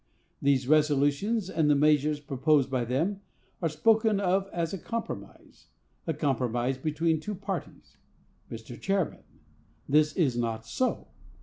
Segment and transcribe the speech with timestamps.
[0.41, 3.21] These resolutions, and the measures proposed by them,
[3.61, 7.97] are spoken of as a compromise—a compromise between two parties.
[8.49, 8.81] Mr.
[8.81, 9.25] Chairman,
[9.87, 11.09] this is not so.